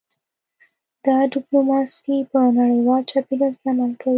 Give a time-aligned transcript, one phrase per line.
[1.05, 4.09] دا ډیپلوماسي په نړیوال چاپیریال کې عمل کوي